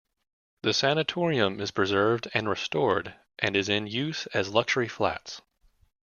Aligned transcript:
The 0.63 0.73
Sanatorium 0.73 1.59
is 1.59 1.69
preserved 1.69 2.27
and 2.33 2.49
restored, 2.49 3.13
and 3.37 3.55
is 3.55 3.69
in 3.69 3.85
use 3.85 4.25
as 4.33 4.49
luxury 4.49 4.87
flats. 4.87 5.43